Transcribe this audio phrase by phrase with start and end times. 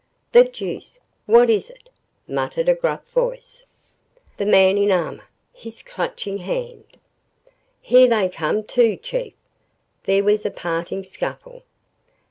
[0.31, 0.97] "The deuce!
[1.27, 1.91] What is it?"
[2.27, 3.61] muttered a gruff voice.
[4.37, 6.85] "The man in armor!" hissed Clutching Hand.
[7.83, 9.33] "Here they come, too, Chief!"
[10.05, 11.61] There was a parting scuffle.